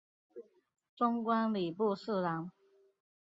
[0.95, 2.49] 终官礼部侍郎。